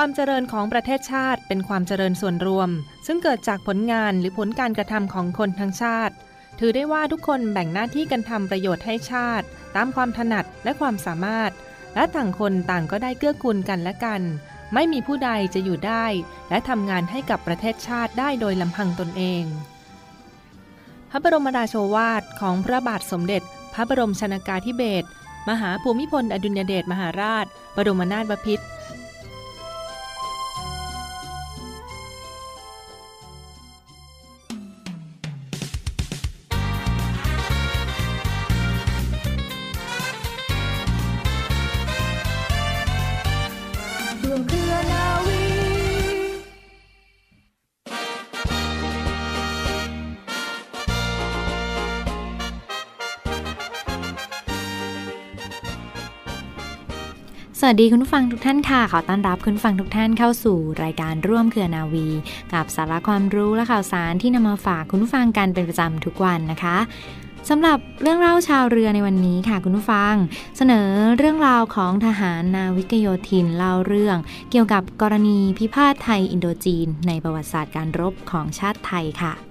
[0.00, 2.70] ความเจริญของประเทศชาติเป็นความเจริญส่วนรวม
[3.06, 6.14] ซึ่งเกิดจากผลงานหรือผลการกระทำของคนทั้งชาติ
[6.58, 11.50] ถือได้ว่าทุกคนแบ่งหน้าที่กันทำประโยชน์ให้ชาติ ตามความถนัดและความสามารถ
[11.94, 14.22] และต่างคนต่างก็ได้เกื้อกูลกันและกัน
[14.74, 16.06] ไม่มีผู้ใดจะอยู่ได้
[16.50, 19.44] และทำงานให้กับประเทศชาติได้โดยลำพังตนเอง
[21.10, 23.42] พระบรมราโชวาทของพระบาทสมเด็จ
[23.74, 25.08] พระบรมชนากาธิเบศร
[25.48, 28.66] มหาภูมิพลอดุลยเดชมหาราช บรมนาถบพิตร
[57.70, 62.08] วัสดีคุณผู้ฟังทุกท่านค่ะ ขอต้อนรับคุณผู้ฟังทุกท่านเข้าสู่รายการร่วมเครือนาวี
[62.52, 66.76] กับสาระความรู้และข่าวสารที่นำมาฝากคุณผู้ฟังกันเป็นประจำทุกวันนะคะ
[67.48, 70.14] สำหรับเรื่องเล่าชาวเรือในวันนี้ค่ะคุณผู้ฟัง
[70.56, 74.16] เสนอเรื่องราวของทหารนาวิกโยธินเล่าเรื่อง
[74.50, 79.47] เกี่ยวกับกรณีพิพาทไทยอินโดจีน ในประวัติศาสตร์การรบของชาติไทยค่ะ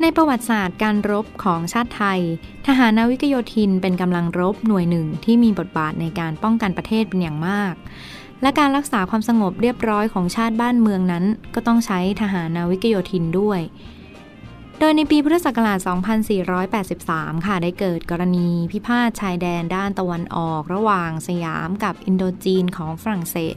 [0.00, 2.20] ในประวัติศาสตร์การรบของชาติไทย
[2.66, 7.74] ทหารนาวิกโยธินเป็นกำลังรบหน่วยหนึ่งที่มีบทบาทในการป้องกันประเทศเป็นอย่างมาก
[8.42, 11.24] และการรักษาความสงบเรียบร้อยของชาติบ้านเมืองนั้น
[11.54, 13.60] ก็ต้องใช้ทหารนาวิกโยธินด้วย
[14.80, 15.78] โดยในปีพุทธศักราช
[16.82, 23.56] 2483 ค่ะ ได้เกิดกรณีพิพาทชายแดนด้านตะวันออก ระหว่างสยามกับอินโดจีนของฝรั่งเศส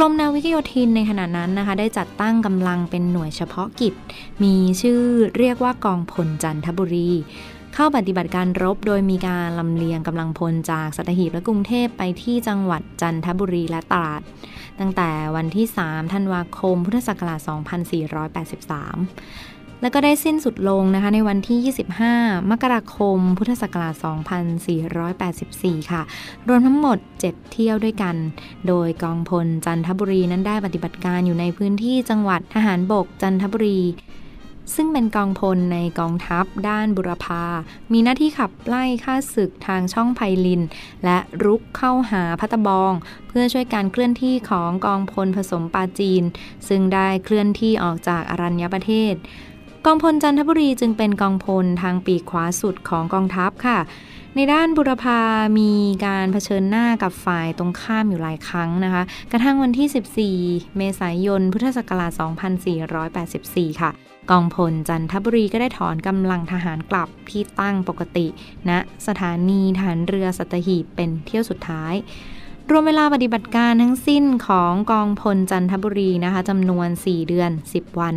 [0.00, 3.94] กรมนาวิกโยธินในขณะนั้นนะคะ ได้จัดตั้งกำลังเป็นหน่วยเฉพาะกิจ
[4.42, 5.00] มีชื่อ
[5.38, 7.10] เรียกว่ากองพลจันทบุรี
[7.74, 14.20] เข้าปฏิบัติการรบโดยมีการลำเลียงกำลังพลจากสัตหีบและกรุงเทพไปที่จังหวัดจันทบุรีและตราด
[14.80, 17.40] ตั้งแต่วันที่ 3 ธันวาคม พุทธศักราช
[18.66, 21.74] 2483 แล้วก็ได้สิ้นสุดลงนะคะในวันที่
[22.04, 23.94] 25 มกราคม พุทธศักราช
[25.28, 26.02] 2484 ค่ะ
[26.48, 28.16] รวมทั้งหมด 7 เที่ยวด้วยกัน
[28.68, 33.80] โดยกองพลจันทบุรีนั้นได้ปฏิบัติการอยู่ในพื้นที่จังหวัดทหารบกจันทบุรี
[34.76, 37.44] ซึ่งเป็นกองพลในกองทัพด้านบุรพา
[37.92, 40.62] มีหน้าที่ขับไล่ข้าศึกทางช่องไพลิน
[41.04, 42.92] และรุกเข้าหาพัตบอง
[43.28, 46.22] เพื่อช่วยการเคลื่อนที่ของกองพลผสมปาจีน
[46.68, 49.14] ซึ่งได้เคลื่อนที่ออกจากอรัญญประเทศ
[49.86, 53.78] กองพลจันทบุรีจึงเป็นกองพลทางปีกขวาสุดของกองทัพค่ะ
[54.34, 55.20] ในด้านบุรพา
[55.58, 55.72] มี
[56.06, 59.02] การเผชิญหน้ากับฝ่ายตรงข้ามอยู่หลายครั้งนะคะ
[59.32, 60.34] กระทั่งวันที่
[60.64, 62.12] 14 เมษายน พุทธศักราช
[63.16, 63.90] 2484 ค่ะ
[64.30, 68.26] กองพลจันทบุรีก็ได้ถอนกำลังทหารกลับที่ตั้งปกติ
[68.68, 71.94] ณนะสถานีฐานเรือสัตหีบเป็นเที่ยวสุดท้าย
[72.72, 78.14] รวมเวลาปฏิบัติการทั้งสิ้นของกองพลจันทบุรีนะคะจำนวน 4 เดือน 10 วัน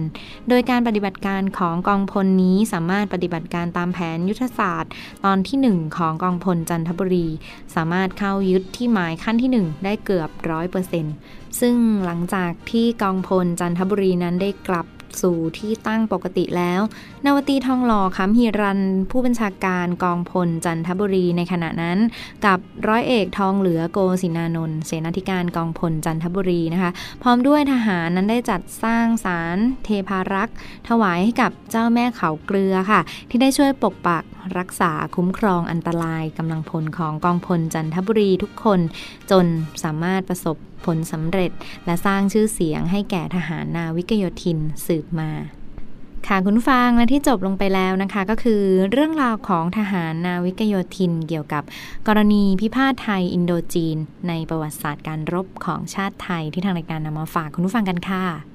[0.50, 4.92] โดยการปฏิบัติการของกองพลนี้สามารถปฏิบัติการตามแผนยุทธศาสตร์
[5.26, 7.28] ตอนที่ 1 ของกองพลจันทบุรี
[7.76, 11.14] สามารถเข้ายึดที่หมายขั้นที่ 1 ได้เกือบร้อยเปอร์เซ็นต์
[11.60, 11.76] ซึ่ง
[12.06, 14.88] หลังจากที่กองพลจันทบุรีนั้นได้กลับ
[15.22, 16.82] สู่ที่ตั้งปกติแล้ว
[17.26, 21.98] นวตีทองหล่อคำฮีรัน ผู้บัญชาการกองพลจันทบุรีในขณะนั้น
[22.46, 26.92] กับร้อยเอกทองเหลือโกศินานนท์เสนาธิการกองพลจันทบุรีนะคะ
[27.24, 30.56] พร้อมด้วยทหารนั้นได้จัดสร้างศาลเทพารักษ์
[30.90, 34.24] ถวายให้กับเจ้าแม่เขาเกลือค่ะ ที่ได้ช่วยปกปัก
[34.58, 38.80] รักษาคุ้มครองอันตรายกำลังพลของกองพลจันทบุรีทุกคน
[39.32, 39.46] จน
[39.84, 41.52] สามารถประสบ ผลสำเร็จ
[41.86, 45.32] และสร้างชื่อเสียงให้แก่ทหารนาวิกโยธินสืบมา
[46.28, 48.62] ค่ะคุณฟังและที่จบลงไปแล้วนะคะ ก็คือ
[48.92, 51.64] เรื่องราวของทหารนาวิกโยธินเกี่ยวกับ
[52.08, 53.98] กรณีพิพาทไทยอินโดจีน
[54.28, 58.51] ในประวัติศาสตร์การรบของชาติไทยที่ทางรายการนำมาฝากคุณผู้ฟังกันค่ะ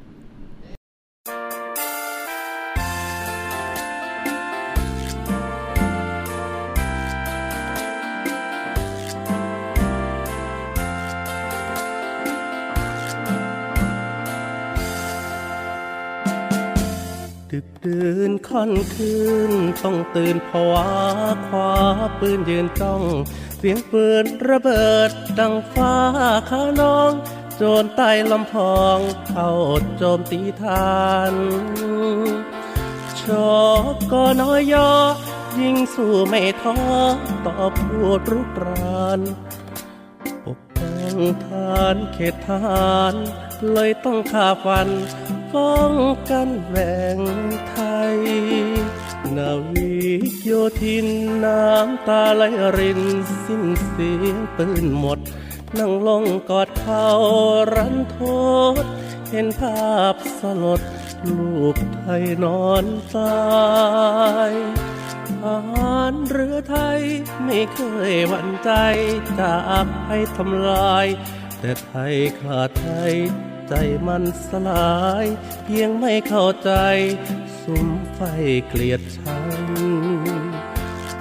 [17.87, 19.15] ดึกดื่นค่อนคื
[19.51, 19.53] น
[19.85, 20.89] ต้องตื่นผวา
[21.47, 21.73] คว้า
[22.19, 23.03] ปืนยืนจ้อง
[23.59, 25.95] เสียงปืนระเบิดดังฟ้า
[26.49, 27.13] ขาน้อง
[27.57, 28.99] โจรใต้ลำพอง
[29.29, 29.51] เข้า
[29.97, 31.35] โจมตีทาน
[33.21, 33.53] ชอ
[34.13, 34.91] กอน้อยยอ
[35.59, 36.77] ยิ่งสู้ไม่ท้อ
[37.47, 39.21] ต่อพูดรุกราน
[40.45, 41.17] ปกป้อง
[41.47, 43.15] ทานเขตทาน
[43.73, 44.89] เลยต้องข่าฟัน
[45.55, 45.93] ป้อง
[46.31, 46.77] กันแหว
[47.17, 47.19] ง
[47.69, 47.77] ไท
[48.15, 48.19] ย
[49.37, 49.95] นาวิ
[50.31, 50.51] กโย
[50.83, 51.07] ธิน
[51.45, 52.43] น้ำตาไหล
[52.79, 53.03] ริน
[53.45, 55.19] สิ้นเสียงปืนหมด
[55.79, 57.07] นั่งลงกอดเขา
[57.75, 58.19] รันโท
[58.83, 58.85] ษ
[59.31, 60.81] เห็นภาพสลด
[61.29, 62.85] ลูกไทยนอน
[63.17, 63.45] ตา
[64.51, 64.53] ย
[65.29, 67.01] ทหารเรือไทย
[67.45, 67.81] ไม่เค
[68.13, 68.71] ยหวั่นใจ
[69.41, 71.07] จากให้ทำลาย
[71.61, 73.15] แต่ไทยขาดไทย
[73.69, 73.75] ใจ
[74.07, 75.25] มันสลาย
[75.65, 76.73] เพียงไม่เข้าใจ
[77.63, 78.21] สุมไฟ
[78.69, 79.47] เกลียดชัง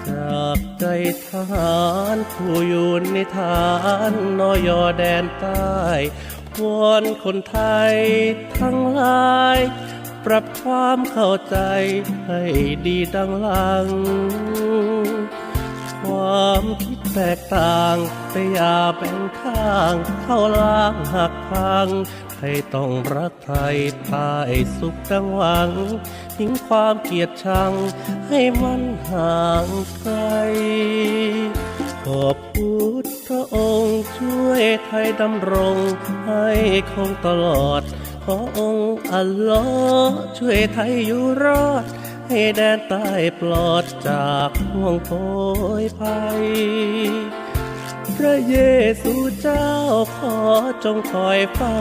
[0.10, 0.86] จากใจ
[1.28, 1.84] ทหา
[2.16, 3.70] รผู้อยู่ในฐา
[4.12, 5.76] นนอยอแดนใต้
[6.62, 7.58] วอนคนไท
[7.92, 7.96] ย
[8.60, 9.60] ทั้งหลาย
[10.26, 11.58] ปรับความเข้าใจ
[12.28, 12.44] ให้
[12.86, 13.88] ดีดังหลัง
[16.04, 16.64] ความ
[17.16, 17.96] แตกต่าง
[18.32, 21.88] แต่อย่าแบ่งข้าง เข้าล้างหักพัง
[22.40, 23.78] ให้ต้องรักไทย
[24.08, 24.34] ใต้
[24.78, 25.70] สุขดังหวัง
[26.38, 27.72] ทิ้งความเกลียดชัง
[28.28, 29.68] ให้มันห่าง
[30.00, 30.14] ไกล
[32.06, 32.74] ขอบพุ
[33.04, 35.78] ทธองค์ช่วยไทยดำรง
[36.26, 36.48] ให้
[36.94, 37.82] คงตลอด
[38.26, 39.64] ขอองค์อัลลอ
[40.08, 41.84] ฮ์ช่วยไทยอยู่รอด
[42.30, 45.12] ให้แดนใต้ปลอดจากห่วงโผ
[45.82, 46.44] ยภัย
[48.16, 48.58] พระเย
[49.02, 49.72] ซูเจ้า
[50.18, 50.38] ขอ
[50.84, 51.78] จงคอยเฝ้า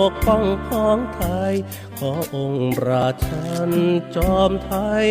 [0.00, 1.54] ปกป้องของไทย
[1.98, 3.70] ขอองค์ราชัน
[4.16, 4.74] จอมไท
[5.04, 5.06] ย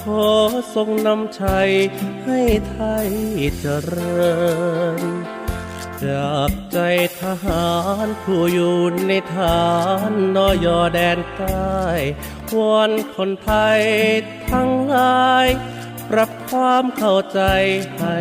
[0.00, 0.26] ขอ
[0.74, 1.70] ทรงนำชัย
[2.24, 3.08] ให้ไทย
[3.60, 4.28] เจริ
[5.00, 5.37] ญ
[6.06, 6.78] จากใจ
[7.20, 7.68] ทหา
[8.06, 9.66] รผู้อยู่ในฐา
[10.10, 11.76] นนอยอแดนใต้
[12.56, 13.80] วอนคนไทย
[14.50, 15.46] ทั้งหลาย
[16.10, 17.40] ปรับความเข้าใจ
[17.98, 18.18] ให้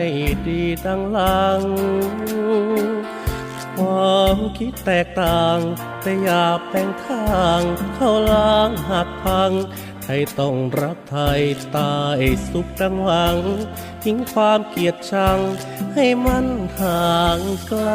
[0.47, 1.61] ดีดังหลัง
[3.77, 5.57] ความคิดแตกต่าง
[6.01, 7.61] แต่อย่าแบ่งข้าง
[7.95, 9.51] เข้าล้างหักพัง
[10.07, 11.41] ทยต้องรักไทย
[11.77, 12.19] ตาย
[12.49, 13.37] สุขดังหวัง
[14.03, 15.39] ทิ้งความเกลียดชัง
[15.93, 16.45] ให้มัน
[16.79, 17.89] ห่างไกล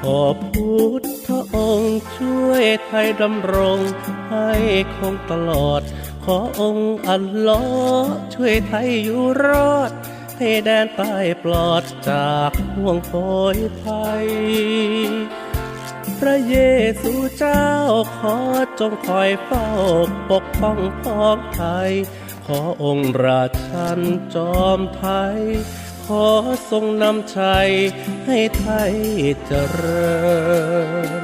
[0.00, 3.78] ขอพุทธองค์ช่วยไทยดำรง
[4.30, 4.50] ให้
[4.96, 5.82] คงตลอด
[6.24, 7.60] ขอองค์อัลลอ
[8.00, 9.90] ฮ์ช่วยไทยอยู่รอด
[10.38, 11.14] ให้แดนใต้
[11.44, 13.12] ปลอดจากห่วงโผ
[13.54, 14.28] ยภัย
[16.26, 16.56] ระเย
[17.02, 17.68] ซูเจ้า
[18.18, 18.36] ขอ
[18.80, 19.68] จงคอยเฝ้า
[20.30, 21.92] ปกป้องพ้องไทย
[22.46, 24.00] ขอองค์ราชัน
[24.34, 25.06] จอมไท
[25.36, 25.40] ย
[26.06, 26.26] ขอ
[26.70, 27.70] ทรงนำชัย
[28.26, 28.94] ให้ไทย
[29.46, 30.14] เจริ
[31.22, 31.23] ญ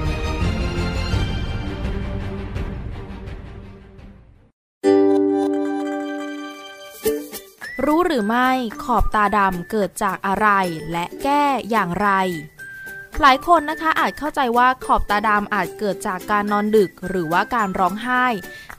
[7.85, 8.49] รู้หรือไม่
[8.83, 10.47] ขอบตาดำเกิดจากอะไร
[10.91, 12.09] และแก้อย่างไร
[13.21, 18.25] หลายคนนะคะอาจเข้าใจว่าขอบตาดำอาจเกิดจากการนอนดึกหรือว่าการร้องไห้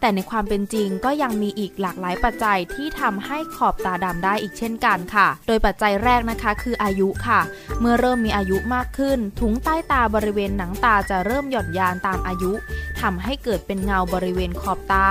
[0.00, 7.40] แต่ในความเป็นจริงก็ยังมีอีกหลากหลายปัจจัยที่ทำให้ขอบตาดำได้อีกเช่นกันค่ะ โดยปัจจัยแรกนะคะคืออายุค่ะ
[7.80, 12.52] เมื่อเริ่มมีอายุมากขึ้น ถุงใต้ตาบริเวณหนังตาจะเริ่มหย่อนยานตามอายุ
[13.02, 15.08] ทำให้เกิดเป็นเงาบริเวณขอบตา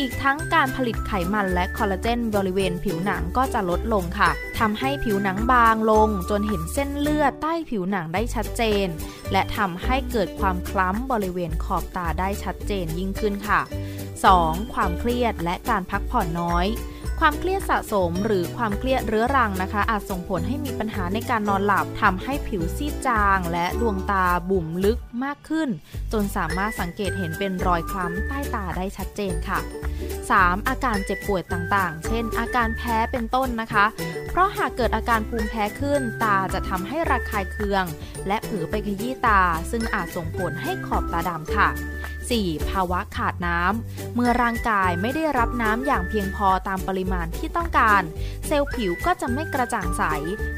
[0.00, 8.86] อีกทั้งการผลิตไขมันและคอลลาเจนบริเวณผิวหนังก็จะลดลงค่ะทำให้ผิวหนังบางลง จนเห็นเส้นเลือดใต้ผิวหนังได้ชัดเจน
[9.32, 13.60] และทำให้เกิดความคล้ำบริเวณขอบตาได้ชัดเจนยิ่งขึ้นค่ะ
[14.16, 14.72] 2.
[14.74, 16.66] ความเครียดและการพักผ่อนน้อย
[17.20, 25.68] ความเครียดสะสมหรือความเครียดเรื้อรังนะคะ อาจส่งผลให้มีปัญหาในการนอนหลับทำให้ผิวซีดจาง และดวงตาบุ๋มลึกมากขึ้น
[26.12, 29.58] จนสามารถสังเกตเห็นเป็นรอยคล้ำใต้ตาได้ชัดเจนค่ะ
[30.12, 30.68] 3.
[30.68, 33.84] อาการเจ็บป่วยต่างๆ เช่น อาการแพ้เป็นต้นนะคะ
[34.30, 37.84] เพราะหากเกิดอาการภูมิแพ้ขึ้น ตาจะทำให้ระคายเคือง
[38.28, 41.68] และผือไปขยี้ตา ซึ่งอาจส่งผลให้ขอบตาดำค่ะ
[42.18, 42.68] 4.
[42.70, 48.02] ภาวะขาดน้ำ เมื่อร่างกายไม่ได้รับน้ำอย่างเพียงพอตามปริมาณที่ต้องการ
[48.46, 50.02] เซลล์ผิวก็จะไม่กระจ่างใส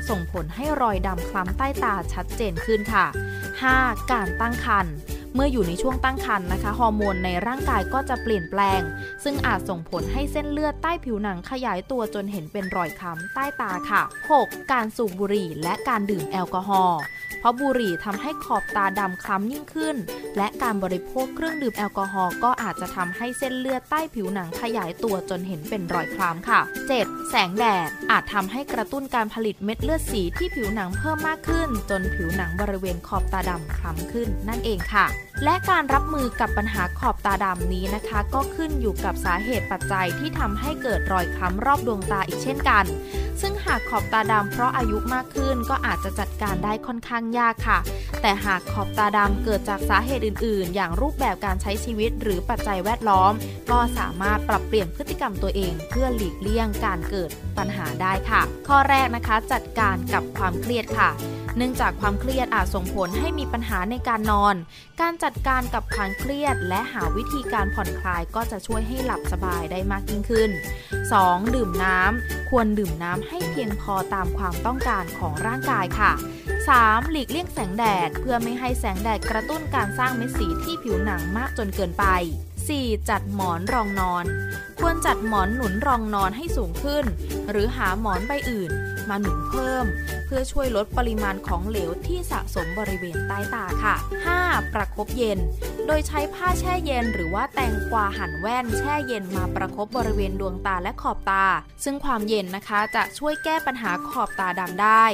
[0.08, 3.06] ส่งผลให้รอยดำคล้ำใต้ตาชัดเจนขึ้นค่ะ
[3.58, 4.10] 5.
[4.12, 4.94] การตั้งครรภ์
[5.34, 8.80] เมื่ออยู่ในช่วงตั้งครรภ์นะคะฮอร์โมนในร่างกายก็จะเปลี่ยนแปลง
[9.24, 14.02] ซึ่งอาจส่งผลให้เส้นเลือดใต้ผิวหนังขยายตัวจนเห็นเป็นรอยค้ำใต้ตาค่ะ
[14.36, 14.72] 6.
[14.72, 17.00] การสูบบุหรี่และการดื่มแอลกอฮอล์
[17.40, 19.96] เพราะบุหรี่ทำให้ขอบตาดำคล้ำยิ่งขึ้น
[20.36, 26.60] และการบริโภคเครื่องดื่มแอลกอฮอล์ก็อาจจะทำให้เส้นเลือดใต้ผิวหนังขยายตัวจนเห็นเป็นรอยคล้ำค่ะ
[26.96, 27.30] 7.
[27.30, 35.06] แสงแดด อาจทำให้กระตุ้นการผลิตเม็ดเลือดสีที่ผิวหนังเพิ่มมากขึ้น จนผิวหนังบริเวณขอบตาดำคล้ำขึ้นนั่นเองค่ะ
[35.44, 42.84] และการรับมือกับปัญหาขอบตาดำนี้นะคะ ก็ขึ้นอยู่กับสาเหตุปัจจัยที่ทำให้เกิดรอยคล้ำรอบดวงตาอีกเช่นกัน
[43.40, 47.78] ซึ่งหากขอบตาดำเพราะอายุมากขึ้นก็อาจจะจัดการได้ค่อนข้างยากค่ะ
[48.22, 53.32] แต่หากขอบตาดำเกิดจากสาเหตุอื่น ๆ อย่างรูปแบบการใช้ชีวิตหรือปัจจัยแวดล้อม
[53.70, 61.10] ก็สามารถปรับเปลี่ยนพฤติกรรมตัวเอง เพื่อหลีกเลี่ยงการเกิดปัญหาได้ค่ะ ข้อแรกนะคะจัดการกับความเครียดค่ะ
[61.56, 64.54] เนื่องจากความเครียดอาจส่งผลให้มีปัญหาในการนอน
[65.00, 70.50] การจัดการกับความเครียด และหาวิธีการผ่อนคลายก็จะช่วยให้หลับสบายได้มากยิ่งขึ้น
[71.02, 71.54] 2.
[71.54, 76.12] ดื่มน้ำ ควรดื่มน้ำให้เพียงพอตามความต้องการของร่างกายค่ะ
[76.62, 77.10] 3.
[77.10, 82.04] หลีกเลี่ยงแสงแดด เพื่อไม่ให้แสงแดดกระตุ้นการสร้างเม็ดสีที่ผิวหนังมากจนเกินไป
[82.58, 83.08] 4.
[83.10, 84.24] จัดหมอนรองนอน
[84.80, 87.04] ควรจัดหมอนหนุนรองนอนให้สูงขึ้น
[87.50, 88.70] หรือหาหมอนใบอื่น
[89.10, 89.84] มาหนุนเพิ่ม
[90.26, 93.94] เพื่อช่วยลดปริมาณของเหลวที่สะสมบริเวณใต้ตาค่ะ
[94.34, 94.74] 5.
[94.74, 95.38] ประคบเย็น
[95.86, 101.44] โดยใช้ผ้าแช่เย็น หรือว่าแตงกวาหั่นแว่นแช่เย็นมาประคบบริเวณดวงตาและขอบตา
[101.84, 105.04] ซึ่งความเย็นนะคะจะช่วยแก้ปัญหาขอบตาดำได้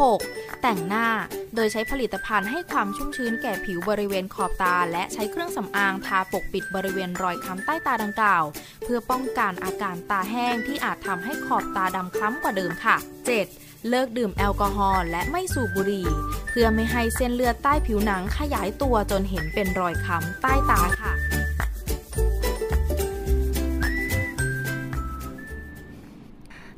[0.00, 0.62] 6.
[0.62, 1.08] แต่งหน้า
[1.54, 8.44] โดยใช้ผลิตภัณฑ์ให้ความชุ่มชื้นแก่ผิวบริเวณขอบตา และใช้เครื่องสำอางทาปกปิดบริเวณรอยค้ำใต้ตาดังกล่าว
[8.84, 12.96] เพื่อป้องกันอาการตาแห้งที่อาจทำให้ขอบตาดำคล้ำกว่าเดิมค่ะ
[13.42, 13.88] 7.
[13.88, 16.06] เลิกดื่มแอลกอฮอล์และไม่สูบบุหรี่
[16.48, 21.12] เพื่อไม่ให้เส้นเลือดใต้ผิวหนังขยายตัวจนเห็นเป็นรอยค้ำใต้ตาค่ะ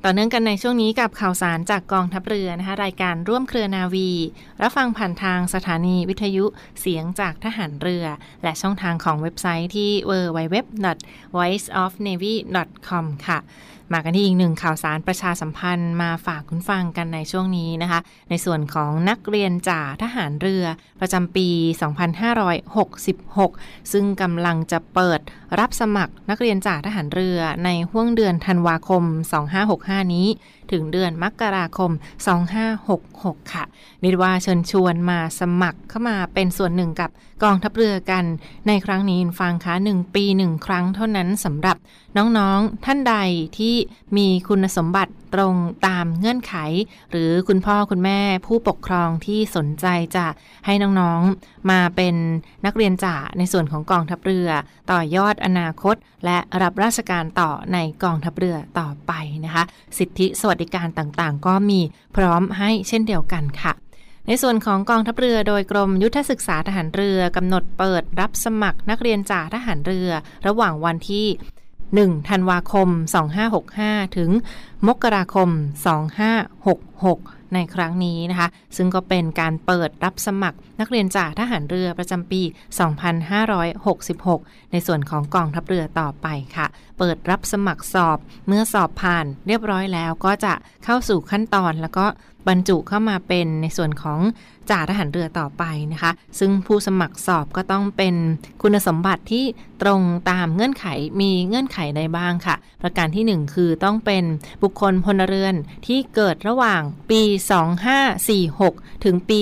[0.06, 4.11] ต่อเนื่องกันในช่วงนี้กับข่าวสารจากกองทัพเรือนะคะรายการร่วมเครือนาวี
[4.62, 6.44] รับฟังผ่านทางสถานีวิทยุ
[6.80, 8.06] เสียงจากทหารเรือ
[8.42, 13.38] และช่องทางของเว็บไซต์ที่ www.voiceofnavy.com ค่ะ
[13.92, 18.00] มากันที่อีกหนึ่งข่าวสารประชาสัมพันธ์มาฝากคุณฟังกันในช่วงนี้นะคะ
[18.30, 20.64] ในส่วนของนักเรียนจ่าทหารเรือ
[21.00, 21.48] ประจำปี
[23.10, 25.20] 2566 ซึ่งกำลังจะเปิด
[25.58, 29.02] รับสมัครนักเรียนจ่าทหารเรือในห่วงเดือนธันวาคม
[29.58, 30.26] 2565 นี้
[30.72, 31.90] ถึงเดือนมกราคม
[32.72, 33.64] 2566 ค่ะ
[34.04, 37.10] นิดว่าเชิญชวนมาสมัครเข้ามาเป็นส่วนหนึ่งกับ
[37.42, 38.24] กองทัพเรือกัน
[38.66, 41.76] ในครั้งนี้ฟังคะหนึ่งปีหนึ่งครั้งเท่านั้นสำหรับ
[42.16, 43.14] น้องๆท่านใด
[43.58, 43.88] ที่ที่
[44.19, 45.54] มีคุณสมบัติตรง
[45.87, 46.54] ตามเงื่อนไข
[47.11, 50.26] หรือคุณพ่อคุณแม่ผู้ปกครองที่สนใจจะ
[50.66, 52.14] ให้น้องๆ มาเป็น
[52.66, 54.49] นักเรียนจ่าในส่วนของกองทัพเรือ
[54.90, 59.12] ต่อยอดอนาคต และรับราชการต่อในกองทัพเรือต่อไป
[59.45, 59.64] นะคะ
[59.99, 61.81] สิทธิสวัสดิการต่างๆ ก็มี
[62.16, 63.75] พร้อมให้เช่นเดียวกันค่ะ
[64.28, 70.11] ในส่วนของกองทัพเรือโดยกรมยุทธศึกษาทหารเรือกำหนดเปิดรับสมัครนักเรียนจ่าทหารเรือ
[70.47, 71.26] ระหว่างวันที่
[72.02, 72.88] 1ธันวาคม
[73.52, 74.30] 2565 ถึง
[74.88, 82.42] มกราคม 2566 ในครั้งนี้นะคะ ซึ่งก็เป็นการเปิดรับสมัครนักเรียนจ่าทหารเรือประจำปี
[84.16, 86.66] 2566 ในส่วนของกองทัพเรือต่อไปค่ะ
[86.98, 92.06] เปิดรับสมัครสอบ เมื่อสอบผ่านเรียบร้อยแล้วก็จะเข้าสู่ขั้นตอนแล้วก็
[92.48, 94.20] บรรจุเข้ามาเป็นในส่วนของ
[94.70, 98.14] จ่าทหารเรือต่อไปนะคะ ซึ่งผู้สมัครสอบก็ต้องเป็น
[98.62, 99.44] คุณสมบัติที่
[99.82, 100.86] ตรงตามเงื่อนไข
[101.20, 104.24] มีเงื่อนไขใดบ้างค่ะ ประการที่ 1 คือต้องเป็น
[104.62, 105.54] บุคคลพลเรือน
[105.86, 107.22] ที่เกิดระหว่างปี
[108.32, 109.40] 2546 ถึงปี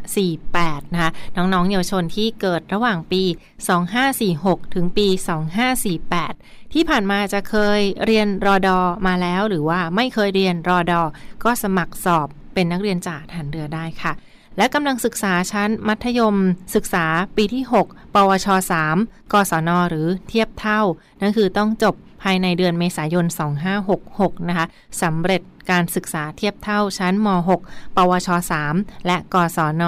[0.00, 3.22] 2548 นะคะ น้องๆเยาวชนที่เกิดระหว่างปี
[3.98, 5.06] 2546 ถึงปี
[5.68, 11.02] 2548 ที่ผ่านมาจะเคยเรียนรอดอมาแล้ว หรือว่าไม่เคยเรียนรอดอ
[11.44, 14.12] ก็สมัครสอบเป็นนักเรียนจ่าทหารเรือได้ค่ะ
[14.56, 16.36] และกำลังศึกษาชั้นมัธยม
[16.74, 17.04] ศึกษา
[17.36, 18.46] ปีที่ 6 ปวช
[18.90, 20.80] 3 กศน หรือเทียบเท่า
[21.20, 23.26] นั่นคือต้องจบภายในเดือนเมษายน
[23.86, 24.66] 2566 นะคะ
[25.02, 28.28] สำเร็จการศึกษาเทียบเท่าชั้นม .6 ปวช
[28.68, 29.84] 3 และกศน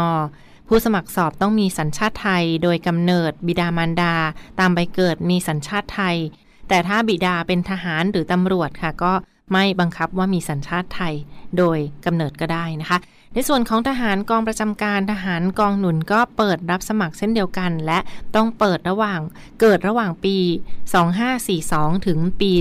[0.69, 4.15] ผู้สมัครสอบต้องมีสัญชาติไทย โดยกำเนิดบิดามารดา
[4.59, 6.17] ตามใบเกิดมีสัญชาติไทย
[6.73, 9.13] แต่ถ้าบิดาเป็นทหารหรือตำรวจค่ะ ก็
[9.53, 11.15] ไม่บังคับว่ามีสัญชาติไทย
[11.59, 12.99] โดยกำเนิดก็ได้นะคะ
[13.35, 17.99] ในส่วนของทหารกองประจำการทหารกองหนุนก็เปิดรับสมัครเช่นเดียวกัน และ
[18.35, 19.21] ต้องเปิดระหว่าง
[19.61, 20.37] เกิดระหว่างปี
[21.23, 22.53] 2542 ถึงปี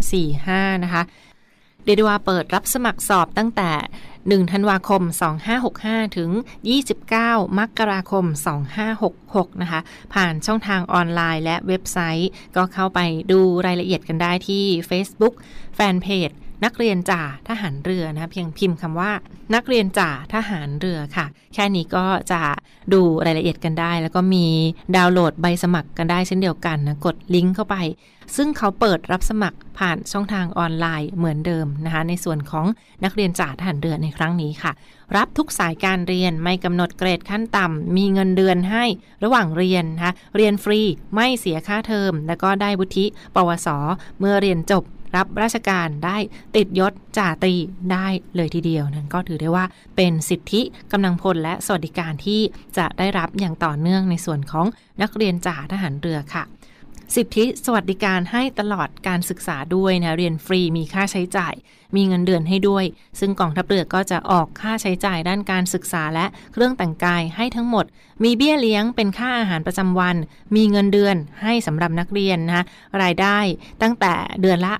[0.00, 1.02] 2545 นะคะ
[1.86, 3.70] เดดว่าเปิดรับสมัครสอบตั้งแต่
[4.16, 5.02] 1 ธันวาคม
[5.60, 6.30] 2565 ถึง
[6.94, 8.24] 29 มกราคม
[8.94, 9.80] 2566 นะคะ
[10.14, 13.00] ผ่านช่องทางออนไลน์และเว็บไซต์ ก็เข้าไป
[13.32, 15.34] ดูรายละเอียดกันได้ที่ Facebook
[15.76, 15.80] แฟ
[16.64, 19.12] นักเรียนจ่าทหารเรือนะเพียงพิมพ์คำว่า
[19.54, 22.40] นักเรียนจ่าทหารเรือค่ะ แค่นี้ก็จะ
[22.92, 24.46] ดูรายละเอียดกันได้ แล้วก็มี
[24.96, 27.76] ดาวน์โหลดใบสมัครกันได้เช่นเดียวกันนะกดลิงก์เข้าไป
[28.36, 32.66] ซึ่งเขาเปิดรับสมัครผ่านช่องทางออนไลน์เหมือนเดิมนะคะในส่วนของ
[33.04, 34.72] นักเรียนจ่าทหารเรือในครั้งนี้ค่ะ
[35.16, 38.84] รับทุกสายการเรียนไม่กำหนดเกรดขั้นต่ำมีเงินเดือนให้
[39.24, 40.80] ระหว่างเรียนนะคะเรียนฟรี
[41.14, 43.68] ไม่เสียค่าเทอม แล้วก็ได้วุฒิ ปวส
[44.18, 44.84] เมื่อเรียนจบ
[45.16, 46.16] รับราชการได้
[46.56, 47.54] ติดยศจ่าตรี
[47.92, 48.06] ได้
[48.36, 49.64] เลยทีเดียวนั้นก็ถือได้ว่า
[49.96, 52.40] เป็นสิทธิกำลังพลและสวัสดิการที่
[52.78, 54.66] จะได้รับอย่างต่อเนื่องในส่วนของ
[55.02, 56.44] นักเรียนจ่าทหารเรือค่ะ
[57.14, 61.54] สิทธิสวัสดิการให้ตลอดการศึกษาด้วยนะเรียนฟรีมีค่าใช้จ่าย
[61.96, 62.84] มีเงินเดือนให้ด้วย
[63.20, 67.84] ซึ่งกองทัพเรือก็จะออกค่าใช้จ่ายด้านการศึกษาและเครื่องแต่งกายให้ทั้งหมด
[68.24, 70.16] มีเบี้ยเลี้ยงเป็นค่าอาหารประจำวัน
[70.56, 72.64] มีเงินเดือนให้สำหรับนักเรียนนะ
[73.02, 73.38] รายได้
[73.82, 74.74] ตั้งแต่เดือนละ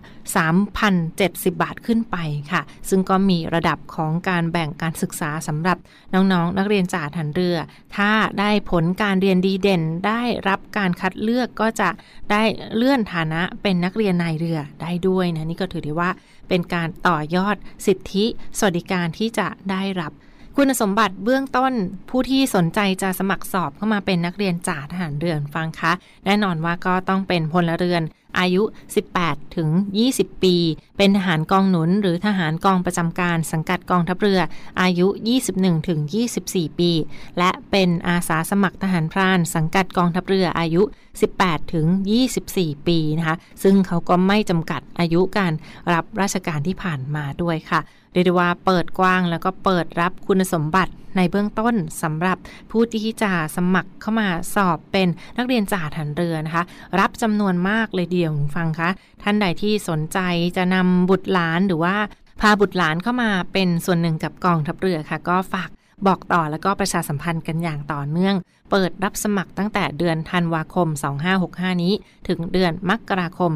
[0.76, 2.16] 3,070 บาทขึ้นไป
[2.52, 5.78] ค่ะ ซึ่งก็มีระดับของการแบ่งการศึกษาสำหรับ
[6.14, 7.56] น้องๆนนักเรียนจ่าทันเรือ
[7.96, 11.88] ถ้าได้ผลการเรียนดีเด่นได้รับการคัดเลือกก็จะ
[12.30, 12.42] ได้
[12.76, 16.10] เลื่อนฐานะเป็นนักเรียนนายเรือได้ด้วยนะนี่ก็ถือได้ว่า
[16.48, 17.56] เป็นการต่อยอด
[17.86, 18.24] สิทธิ
[18.58, 20.12] สวัสดิการที่จะได้รับ
[20.56, 21.72] คุณสมบัติเบื้องต้น
[22.10, 25.92] ผู้ที่สนใจจะสมัครสอบเข้ามาเป็นนักเรียนจ่าทหารเรือฟังคะ
[26.24, 28.02] แน่นอนว่าก็ต้องเป็นพลเรือน
[28.38, 28.62] อายุ
[29.08, 29.68] 18 ถึง
[30.06, 30.56] 20 ปี
[30.96, 34.40] เป็นทหารกองหนุนหรือทหารกองประจำการสังกัดกองทัพเรือ
[34.80, 35.08] อายุ
[35.48, 36.00] 21 ถึง
[36.38, 36.90] 24 ปี
[37.38, 40.82] และเป็นอาสาสมัครทหารพราน สังกัดกองทัพเรืออายุ
[41.26, 41.86] 18 ถึง
[42.32, 45.52] 24 ปีนะคะ ซึ่งเขาก็ไม่จำกัดอายุการ
[45.92, 47.80] รับราชการที่ผ่านมาด้วยค่ะ
[48.16, 52.36] เรียกได้ว่าเปิดกว้างแล้วก็เปิดรับคุณสมบัติในเบื้องต้นสำหรับ
[52.70, 56.64] ผู้ที่จะสมัครเข้ามาสอบเป็นนักเรียนจ่าทันเรือนะคะ
[57.00, 58.88] รับจำนวนมากเลยเดียวฟังคะ
[59.22, 60.18] ท่านใดที่สนใจ
[60.56, 61.96] จะนำบุตรหลานหรือว่า
[62.40, 65.68] พาบุตรหลานเข้ามาเป็นส่วนหนึ่งกับกองทัพเรือค่ะ ก็ฝาก
[66.06, 68.36] บอกต่อแล้วก็ประชาสัมพันธ์กันอย่างต่อเนื่อง
[68.70, 70.88] เปิดรับสมัครตั้งแต่เดือนธันวาคม
[71.34, 71.94] 2565 นี้
[72.28, 73.52] ถึงเดือนมกราคม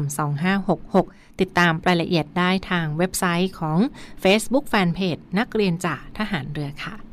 [0.69, 3.77] 2566 ติดตามรายละเอียดได้ทางเว็บไซต์ของ
[4.23, 7.10] Facebook Fanpage นักเรียนจ่าทหารเรือค่ะ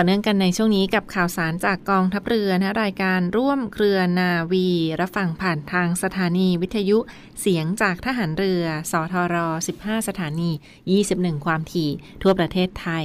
[0.00, 4.68] ต่อเนื่องกันในช่วงนี้กับข่าวสารจากกองทัพเรือนะรายการร่วมเครือนาวี
[5.00, 6.98] รับฟังผ่านทางสถานีวิทยุ
[7.40, 9.36] เสียงจากทหารเรือ สทร
[9.76, 10.50] 15 สถานี
[10.98, 11.90] 21 ความถี่
[12.22, 13.04] ทั่วประเทศไทย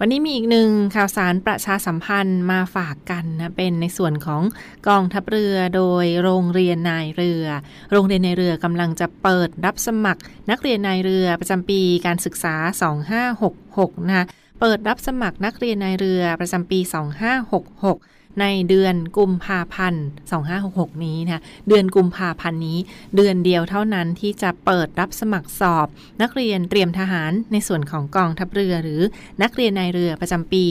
[0.00, 4.42] วันนี้มีอีกหนึ่งข่าวสารประชาสัมพันธ์มาฝากกันนะเป็นในส่วนของ
[4.88, 7.46] กองทัพเรือโดยโรงเรียนนายเรือ
[7.92, 12.54] โรงเรียนนายเรือกำลังจะเปิดรับสมัคร นักเรียนนายเรือประจำปีการศึกษา
[13.32, 14.26] 2566 นะคะ
[14.60, 16.78] เปิดรับสมัครนักเรียนนายเรือประจำปี
[17.52, 20.04] 2566 ในเดือนกุมภาพันธ์
[20.54, 22.78] 2566 นี้นะเดือนกุมภาพันธ์นี้
[23.16, 25.86] เดือนเดียวเท่านั้นที่จะเปิดรับสมัครสอบ
[26.22, 29.00] นักเรียนเตรียมทหารในส่วนของกองทัพเรือ หรือ
[29.42, 30.64] นักเรียนนายเรือประจำปี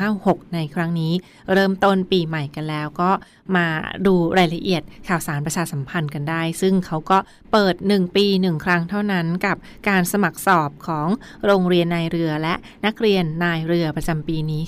[0.00, 1.12] 2566 ในครั้งนี้
[1.52, 3.10] เริ่มต้นปีใหม่กันแล้วก็
[3.56, 3.66] มา
[4.06, 7.18] ดูรายละเอียดข่าวสารประชาสัมพันธ์กันได้ ซึ่งเขาก็
[7.52, 9.56] เปิด 1 ปี 1 ครั้งเท่านั้นกับ
[9.88, 11.08] การสมัครสอบของ
[11.46, 12.54] โรงเรียนนายเรือและ
[12.86, 14.64] นักเรียนนายเรือประจำปีนี้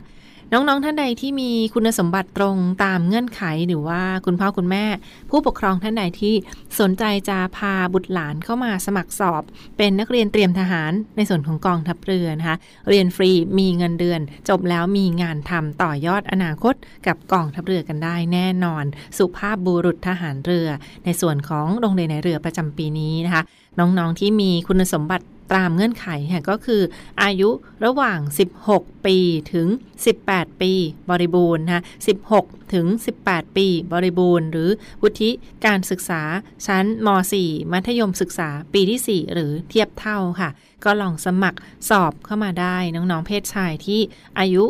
[0.53, 4.85] น้องๆ ท่านใดที่มีคุณสมบัติตรงตามเงื่อนไขหรือว่าคุณพ่อคุณแม่
[5.31, 6.35] ผู้ปกครองท่านใดที่
[6.81, 9.43] สนใจจะพาบุตรหลานเข้ามาสมัครสอบ
[9.77, 12.57] เป็นนักเรียนเตรียมทหารในส่วนของกองทัพเรือนะคะ
[12.89, 16.75] เรียนฟรีมีเงินเดือน จบแล้วมีงานทำต่อยอดอนาคต
[17.07, 18.85] กับกองทัพเรือกันได้แน่นอน
[19.19, 20.69] สุภาพบุรุษทหารเรือ
[21.05, 23.43] ในส่วนของโรงเรียนในเรือประจำปีนี้นะคะ
[23.79, 26.07] น้องๆที่มีคุณสมบัติตามเงื่อนไข
[26.51, 26.83] ก็คือ
[27.23, 27.51] อายุ
[27.85, 28.19] ระหว่าง
[28.63, 29.19] 16 ปี
[29.53, 29.69] ถึง
[30.15, 30.73] 18 ปี
[31.11, 31.83] บริบูรณ์นะ
[32.27, 32.87] 16 ถึง
[33.23, 34.71] 18 ปีบริบูรณ์ หรือ
[35.03, 35.31] วุฒิ
[35.67, 36.23] การศึกษา
[36.67, 37.09] ชั้นม
[37.43, 40.51] .4 มัธยมศึกษาปีที่ 4 หรือเทียบเท่าค่ะ
[40.85, 44.01] ก็ลองสมัครสอบเข้ามาได้น้องๆเพศชายที่
[44.39, 44.65] อายุ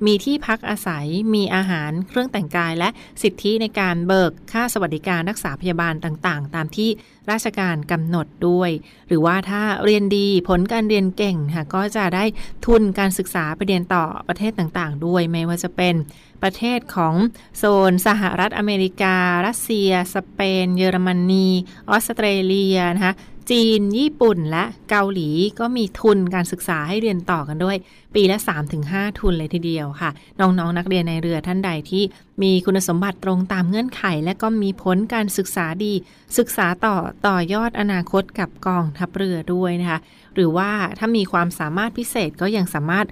[0.06, 2.89] มีที่พักอาศัย มีอาหาร เครื่องแต่งกาย และ
[3.22, 6.89] สิทธิในการเบิกค่าสวัสดิการรักษาพยาบาลต่างๆ ตามที่
[7.32, 8.72] ราชการกำหนดด้วย
[9.08, 12.24] หรือว่าถ้าเรียนดีผลการเรียนเก่งค่ะก็จะได้
[12.65, 15.96] ทุนการศึกษาไปเรียนต่อประเทศต่างๆ ด้วย ไม่ว่าจะเป็น
[16.43, 17.15] ประเทศของ
[17.58, 19.15] โซนสหรัฐอเมริกา
[19.46, 21.48] รัสเซีย สเปน เยอรมนี
[21.89, 23.13] ออสเตรเลียนะคะ
[23.54, 25.30] จีน ญี่ปุ่นและเกาหลี
[25.60, 27.78] ก็มีทุนการศึกษาให้เรียนต่อกันด้วย
[28.16, 28.38] ปีละ
[28.78, 32.04] 3-5 ทุนเลยทีเดียวค่ะ น้องๆนนักเรียนในเรือท่านใดที่
[32.44, 35.94] มีคุณสมบัติตรงตามเงื่อนไข และก็มีผลการศึกษาดี
[36.38, 36.96] ศึกษาต่อ
[37.28, 40.00] ต่อยอดอนาคตกับกองทัพเรือด้วยนะคะ
[40.36, 43.06] หรือว่าถ้ามีความสามารถพิเศษก็ยังสามารถ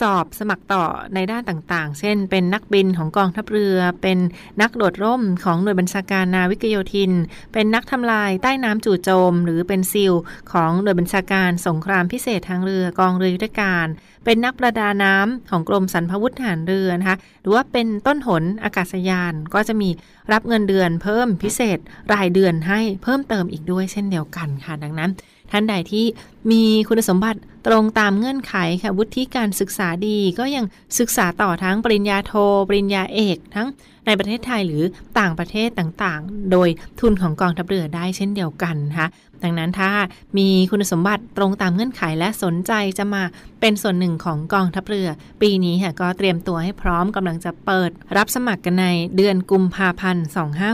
[0.00, 4.18] สอบสมัครต่อในด้านต่างๆ เช่น เป็นนักบินของกองทัพเรือ เป็น
[4.62, 7.12] นักโดดร่มของหน่วยบัญชาการนาวิกโยธิน
[7.52, 10.12] เป็นนักทำลายใต้น้ำจู่โจม หรือเป็นซิล
[10.52, 13.86] ของหน่วยบัญชาการสงครามพิเศษทางเรือกองเรือยุทธการ
[14.24, 19.88] เป็นนักประดาน้ำของกรมสรรพวุธทหารเรือนะคะ หรือว่าเป็นต้นหนอากาศยานก็จะมี
[20.32, 21.78] รับเงินเดือนเพิ่มพิเศษ
[22.12, 25.10] รายเดือนให้เพิ่มเติมอีกด้วยเช่นเดียวกันค่ะ ดังนั้น
[25.50, 26.04] ท่านใดที่
[26.50, 30.64] มีคุณสมบัติตรงตามเงื่อนไขค่ะวุฒิการศึกษาดีก็ยัง
[30.98, 32.32] ศึกษาต่อทั้งปริญญาโท
[32.68, 33.68] ปริญญาเอก ทั้ง
[34.06, 34.84] ในประเทศไทยหรือ
[35.18, 36.68] ต่างประเทศต่างๆ โดย
[37.00, 39.08] ทุนของกองทัพเรือได้เช่นเดียวกันนะคะ
[39.44, 39.90] ดังนั้นถ้า
[40.38, 43.22] มีคุณสมบัติตรงตามเงื่อนไขและสนใจจะมา
[43.60, 45.08] เป็นส่วนหนึ่งของกองทัพเรือ
[45.42, 50.24] ปีนี้ค่ะก็เตรียมตัวให้พร้อมกำลังจะเปิด รับสมัครกันในเดือนกุมภาพันธ์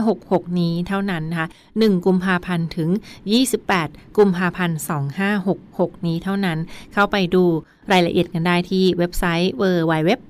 [0.05, 2.89] 2566 นี้เท่านั้นนะคะ1กุมภาพันธ์ถึง
[3.53, 4.77] 28 กุมภาพันธ์
[5.41, 6.57] 2566 นี้เท่านั้น
[6.93, 7.45] เข้าไปดู
[7.93, 10.29] รายละเอียดกันได้ที่เว็บไซต์ www.rtna.ac.th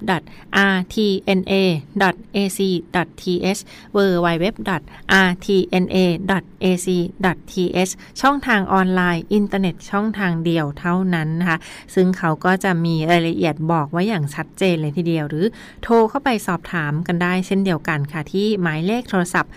[3.98, 4.72] www.rtna.ac.th
[8.22, 11.60] ช่องทางออนไลน์ อินเทอร์เน็ตช่องทางเดียวเท่านั้นนะคะ
[11.96, 15.46] ซึ่งเขาก็จะมีรายละเอียดบอกไว้อย่างชัดเจนเลยทีเดียว หรือ
[15.84, 19.52] โทรเข้าไปสอบถามกันได้เช่นเดียวกันค่ะ ที่หมายเลขโทรศัพท์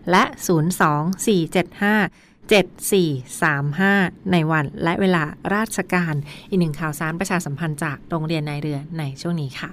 [0.00, 6.14] 024753995 และ 02475 7435 ในวันและเวลาราชการ
[6.48, 9.70] อีกหนึ่งข่าวสารประชาสัมพันธ์จากโรงเรียนนายเรือในช่วงนี้ค่ะ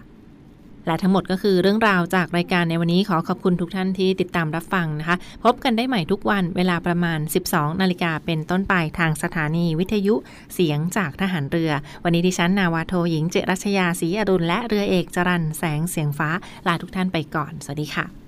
[0.87, 10.15] และทั้งหมดก็คือเรื่องราวจากรายการในวันนี้ขอขอบคุณทุกท่านที่ติดตามรับฟังนะคะ พบกันได้ใหม่ทุกวันเวลาประมาณ 12 นาฬิกาเป็นต้นไปทางสถานีวิทยุ
[10.53, 11.71] เสียงจากทหารเรือ
[12.03, 16.29] วันนี้ดิฉันนาวาโทหญิงเจรัชยาศรีอรุณและเรือเอกจรันแสงเสียงฟ้า
[16.67, 18.24] ลาทุกท่านไปก่อน สวัสดีค่ะ